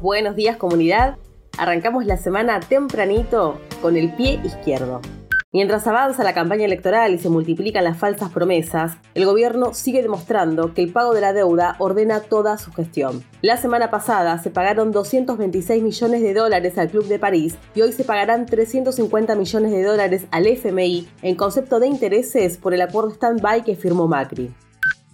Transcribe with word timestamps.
Buenos 0.00 0.34
días 0.34 0.56
comunidad. 0.56 1.18
Arrancamos 1.58 2.06
la 2.06 2.16
semana 2.16 2.58
tempranito 2.58 3.60
con 3.82 3.98
el 3.98 4.14
pie 4.14 4.40
izquierdo. 4.42 5.02
Mientras 5.52 5.86
avanza 5.86 6.24
la 6.24 6.32
campaña 6.32 6.64
electoral 6.64 7.12
y 7.12 7.18
se 7.18 7.28
multiplican 7.28 7.84
las 7.84 7.98
falsas 7.98 8.30
promesas, 8.30 8.96
el 9.14 9.26
gobierno 9.26 9.74
sigue 9.74 10.00
demostrando 10.00 10.72
que 10.72 10.82
el 10.82 10.90
pago 10.90 11.12
de 11.12 11.20
la 11.20 11.34
deuda 11.34 11.76
ordena 11.78 12.20
toda 12.20 12.56
su 12.56 12.72
gestión. 12.72 13.22
La 13.42 13.58
semana 13.58 13.90
pasada 13.90 14.38
se 14.38 14.48
pagaron 14.48 14.90
226 14.90 15.82
millones 15.82 16.22
de 16.22 16.32
dólares 16.32 16.78
al 16.78 16.88
Club 16.88 17.04
de 17.06 17.18
París 17.18 17.58
y 17.74 17.82
hoy 17.82 17.92
se 17.92 18.04
pagarán 18.04 18.46
350 18.46 19.34
millones 19.34 19.70
de 19.70 19.82
dólares 19.82 20.24
al 20.30 20.46
FMI 20.46 21.08
en 21.20 21.34
concepto 21.34 21.78
de 21.78 21.88
intereses 21.88 22.56
por 22.56 22.72
el 22.72 22.80
acuerdo 22.80 23.10
stand-by 23.10 23.64
que 23.64 23.76
firmó 23.76 24.08
Macri. 24.08 24.50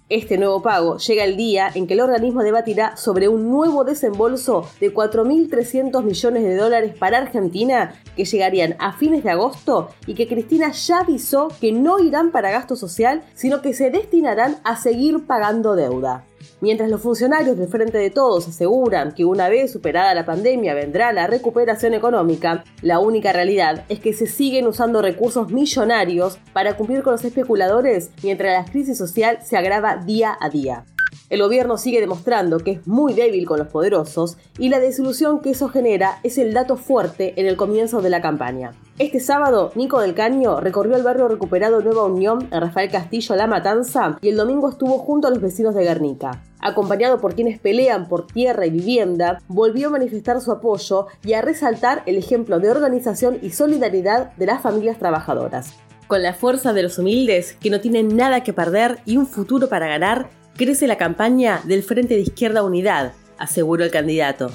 Este 0.09 0.37
nuevo 0.37 0.61
pago 0.61 0.97
llega 0.99 1.25
el 1.25 1.35
día 1.35 1.69
en 1.75 1.85
que 1.85 1.93
el 1.93 1.99
organismo 1.99 2.41
debatirá 2.41 2.95
sobre 2.95 3.27
un 3.27 3.49
nuevo 3.49 3.83
desembolso 3.83 4.65
de 4.79 4.93
4.300 4.93 6.01
millones 6.01 6.43
de 6.43 6.55
dólares 6.55 6.95
para 6.97 7.17
Argentina 7.17 7.93
que 8.15 8.23
llegarían 8.23 8.77
a 8.79 8.93
fines 8.93 9.25
de 9.25 9.31
agosto 9.31 9.89
y 10.05 10.13
que 10.13 10.29
Cristina 10.29 10.71
ya 10.71 10.99
avisó 10.99 11.49
que 11.59 11.73
no 11.73 11.99
irán 11.99 12.31
para 12.31 12.51
gasto 12.51 12.77
social, 12.77 13.21
sino 13.33 13.61
que 13.61 13.73
se 13.73 13.91
destinarán 13.91 14.59
a 14.63 14.77
seguir 14.77 15.27
pagando 15.27 15.75
deuda. 15.75 16.23
Mientras 16.59 16.89
los 16.89 17.01
funcionarios 17.01 17.55
del 17.55 17.67
Frente 17.67 17.99
de 17.99 18.09
Todos 18.09 18.47
aseguran 18.47 19.11
que 19.11 19.25
una 19.25 19.47
vez 19.47 19.71
superada 19.71 20.15
la 20.15 20.25
pandemia 20.25 20.73
vendrá 20.73 21.13
la 21.13 21.27
recuperación 21.27 21.93
económica, 21.93 22.63
la 22.81 22.97
única 22.97 23.31
realidad 23.31 23.85
es 23.89 23.99
que 23.99 24.13
se 24.13 24.25
siguen 24.25 24.65
usando 24.65 25.03
recursos 25.03 25.51
millonarios 25.51 26.39
para 26.53 26.75
cumplir 26.75 27.03
con 27.03 27.13
los 27.13 27.23
especuladores 27.23 28.09
mientras 28.23 28.65
la 28.65 28.71
crisis 28.71 28.97
social 28.97 29.37
se 29.43 29.55
agrava 29.55 29.97
día 29.97 30.35
a 30.39 30.49
día. 30.49 30.85
El 31.29 31.41
gobierno 31.41 31.77
sigue 31.77 31.99
demostrando 31.99 32.59
que 32.59 32.71
es 32.71 32.87
muy 32.87 33.13
débil 33.13 33.45
con 33.45 33.59
los 33.59 33.67
poderosos 33.67 34.37
y 34.57 34.69
la 34.69 34.79
desilusión 34.79 35.41
que 35.41 35.49
eso 35.49 35.67
genera 35.67 36.19
es 36.23 36.37
el 36.37 36.53
dato 36.53 36.77
fuerte 36.77 37.33
en 37.35 37.47
el 37.47 37.57
comienzo 37.57 38.01
de 38.01 38.09
la 38.09 38.21
campaña. 38.21 38.71
Este 38.97 39.19
sábado, 39.19 39.73
Nico 39.75 39.99
del 39.99 40.13
Caño 40.13 40.61
recorrió 40.61 40.95
el 40.95 41.03
barrio 41.03 41.27
recuperado 41.27 41.81
Nueva 41.81 42.05
Unión 42.05 42.47
en 42.49 42.61
Rafael 42.61 42.89
Castillo 42.89 43.35
La 43.35 43.45
Matanza 43.45 44.17
y 44.21 44.29
el 44.29 44.37
domingo 44.37 44.69
estuvo 44.69 44.99
junto 44.99 45.27
a 45.27 45.31
los 45.31 45.41
vecinos 45.41 45.75
de 45.75 45.83
Guernica. 45.83 46.43
Acompañado 46.61 47.19
por 47.19 47.35
quienes 47.35 47.59
pelean 47.59 48.07
por 48.07 48.25
tierra 48.25 48.65
y 48.65 48.69
vivienda, 48.69 49.41
volvió 49.49 49.87
a 49.87 49.91
manifestar 49.91 50.39
su 50.39 50.53
apoyo 50.53 51.07
y 51.25 51.33
a 51.33 51.41
resaltar 51.41 52.03
el 52.05 52.15
ejemplo 52.15 52.59
de 52.59 52.71
organización 52.71 53.37
y 53.41 53.49
solidaridad 53.49 54.33
de 54.37 54.45
las 54.45 54.61
familias 54.61 54.97
trabajadoras. 54.97 55.73
Con 56.07 56.23
la 56.23 56.33
fuerza 56.33 56.71
de 56.71 56.83
los 56.83 56.97
humildes, 56.97 57.57
que 57.59 57.69
no 57.69 57.81
tienen 57.81 58.15
nada 58.15 58.41
que 58.41 58.53
perder 58.53 58.99
y 59.05 59.17
un 59.17 59.27
futuro 59.27 59.67
para 59.67 59.87
ganar, 59.87 60.29
crece 60.57 60.87
la 60.87 60.97
campaña 60.97 61.61
del 61.65 61.83
Frente 61.83 62.15
de 62.15 62.21
Izquierda 62.21 62.63
Unidad, 62.63 63.13
aseguró 63.37 63.83
el 63.83 63.91
candidato. 63.91 64.49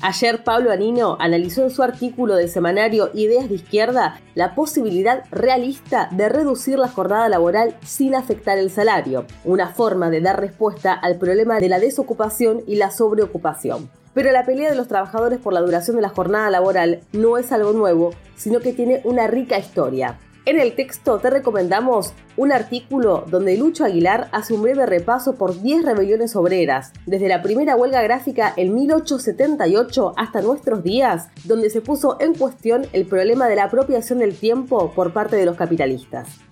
Ayer 0.00 0.44
Pablo 0.44 0.70
Anino 0.70 1.16
analizó 1.18 1.64
en 1.64 1.70
su 1.70 1.82
artículo 1.82 2.36
del 2.36 2.48
semanario 2.48 3.10
Ideas 3.14 3.48
de 3.48 3.56
Izquierda 3.56 4.20
la 4.36 4.54
posibilidad 4.54 5.24
realista 5.32 6.08
de 6.12 6.28
reducir 6.28 6.78
la 6.78 6.88
jornada 6.88 7.28
laboral 7.28 7.74
sin 7.84 8.14
afectar 8.14 8.58
el 8.58 8.70
salario, 8.70 9.24
una 9.44 9.68
forma 9.70 10.08
de 10.10 10.20
dar 10.20 10.38
respuesta 10.40 10.92
al 10.92 11.16
problema 11.16 11.58
de 11.58 11.68
la 11.68 11.80
desocupación 11.80 12.62
y 12.68 12.76
la 12.76 12.92
sobreocupación. 12.92 13.90
Pero 14.14 14.30
la 14.30 14.44
pelea 14.44 14.70
de 14.70 14.76
los 14.76 14.88
trabajadores 14.88 15.40
por 15.40 15.52
la 15.52 15.60
duración 15.60 15.96
de 15.96 16.02
la 16.02 16.10
jornada 16.10 16.50
laboral 16.50 17.00
no 17.12 17.38
es 17.38 17.50
algo 17.50 17.72
nuevo, 17.72 18.10
sino 18.36 18.60
que 18.60 18.72
tiene 18.72 19.00
una 19.04 19.26
rica 19.26 19.58
historia. 19.58 20.18
En 20.44 20.58
el 20.58 20.74
texto 20.74 21.18
te 21.18 21.28
recomendamos 21.28 22.14
un 22.36 22.52
artículo 22.52 23.24
donde 23.28 23.56
Lucho 23.56 23.84
Aguilar 23.84 24.28
hace 24.32 24.54
un 24.54 24.62
breve 24.62 24.86
repaso 24.86 25.34
por 25.34 25.60
10 25.60 25.84
rebeliones 25.84 26.36
obreras, 26.36 26.92
desde 27.04 27.28
la 27.28 27.42
primera 27.42 27.76
huelga 27.76 28.00
gráfica 28.02 28.54
en 28.56 28.74
1878 28.74 30.14
hasta 30.16 30.40
nuestros 30.40 30.82
días, 30.82 31.28
donde 31.44 31.68
se 31.68 31.82
puso 31.82 32.16
en 32.20 32.34
cuestión 32.34 32.86
el 32.92 33.06
problema 33.06 33.48
de 33.48 33.56
la 33.56 33.64
apropiación 33.64 34.20
del 34.20 34.36
tiempo 34.36 34.92
por 34.94 35.12
parte 35.12 35.36
de 35.36 35.44
los 35.44 35.56
capitalistas. 35.56 36.47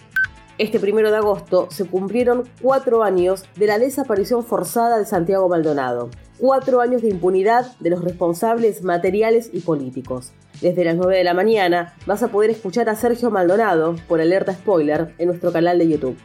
Este 0.58 0.80
primero 0.80 1.10
de 1.10 1.18
agosto 1.18 1.68
se 1.70 1.84
cumplieron 1.84 2.44
cuatro 2.62 3.02
años 3.02 3.44
de 3.56 3.66
la 3.66 3.78
desaparición 3.78 4.42
forzada 4.42 4.98
de 4.98 5.04
Santiago 5.04 5.50
Maldonado, 5.50 6.08
cuatro 6.38 6.80
años 6.80 7.02
de 7.02 7.10
impunidad 7.10 7.76
de 7.78 7.90
los 7.90 8.02
responsables 8.02 8.82
materiales 8.82 9.50
y 9.52 9.60
políticos. 9.60 10.32
Desde 10.62 10.84
las 10.84 10.96
9 10.96 11.18
de 11.18 11.24
la 11.24 11.34
mañana 11.34 11.94
vas 12.06 12.22
a 12.22 12.28
poder 12.28 12.48
escuchar 12.48 12.88
a 12.88 12.96
Sergio 12.96 13.30
Maldonado 13.30 13.96
por 14.08 14.22
alerta 14.22 14.54
spoiler 14.54 15.14
en 15.18 15.28
nuestro 15.28 15.52
canal 15.52 15.78
de 15.78 15.88
YouTube. 15.88 16.16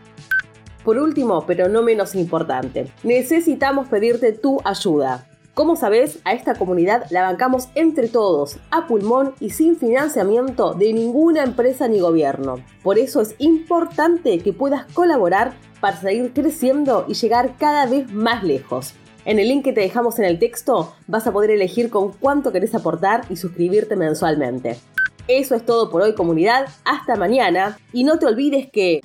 Por 0.86 0.98
último, 0.98 1.46
pero 1.46 1.68
no 1.68 1.82
menos 1.82 2.16
importante, 2.16 2.90
necesitamos 3.04 3.90
pedirte 3.90 4.32
tu 4.32 4.62
ayuda. 4.64 5.28
Como 5.54 5.76
sabés, 5.76 6.20
a 6.24 6.32
esta 6.32 6.56
comunidad 6.56 7.06
la 7.10 7.24
bancamos 7.24 7.68
entre 7.76 8.08
todos, 8.08 8.58
a 8.72 8.88
pulmón 8.88 9.34
y 9.42 9.50
sin 9.50 9.76
financiamiento 9.76 10.74
de 10.74 10.94
ninguna 10.94 11.44
empresa 11.44 11.90
ni 11.90 12.00
gobierno. 12.00 12.64
Por 12.84 12.98
eso 12.98 13.20
es 13.20 13.36
importante 13.38 14.40
que 14.40 14.54
puedas 14.54 14.86
colaborar 14.94 15.54
para 15.82 16.00
seguir 16.00 16.32
creciendo 16.32 17.04
y 17.10 17.16
llegar 17.16 17.58
cada 17.58 17.86
vez 17.86 18.14
más 18.14 18.46
lejos. 18.46 18.94
En 19.26 19.40
el 19.40 19.50
link 19.50 19.66
que 19.66 19.74
te 19.74 19.82
dejamos 19.82 20.20
en 20.20 20.26
el 20.26 20.40
texto 20.40 20.94
vas 21.08 21.28
a 21.28 21.34
poder 21.34 21.52
elegir 21.52 21.90
con 21.90 22.14
cuánto 22.14 22.54
querés 22.54 22.74
aportar 22.74 23.26
y 23.30 23.36
suscribirte 23.36 23.98
mensualmente. 23.98 24.80
Eso 25.28 25.54
es 25.56 25.66
todo 25.66 25.90
por 25.90 26.02
hoy 26.02 26.16
comunidad, 26.16 26.70
hasta 26.86 27.18
mañana 27.18 27.78
y 27.92 28.06
no 28.06 28.18
te 28.20 28.26
olvides 28.26 28.72
que... 28.72 29.02